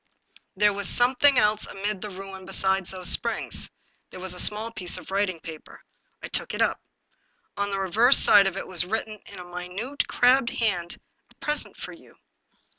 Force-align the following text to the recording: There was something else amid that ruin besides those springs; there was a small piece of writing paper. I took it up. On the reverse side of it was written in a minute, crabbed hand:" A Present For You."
There 0.55 0.73
was 0.73 0.89
something 0.89 1.37
else 1.37 1.67
amid 1.67 2.01
that 2.01 2.09
ruin 2.09 2.43
besides 2.47 2.89
those 2.89 3.07
springs; 3.11 3.69
there 4.09 4.19
was 4.19 4.33
a 4.33 4.39
small 4.39 4.71
piece 4.71 4.97
of 4.97 5.11
writing 5.11 5.39
paper. 5.39 5.79
I 6.23 6.27
took 6.27 6.55
it 6.55 6.59
up. 6.63 6.81
On 7.55 7.69
the 7.69 7.79
reverse 7.79 8.17
side 8.17 8.47
of 8.47 8.57
it 8.57 8.65
was 8.65 8.83
written 8.83 9.19
in 9.27 9.37
a 9.37 9.45
minute, 9.45 10.07
crabbed 10.07 10.59
hand:" 10.59 10.99
A 11.29 11.35
Present 11.35 11.77
For 11.77 11.93
You." 11.93 12.15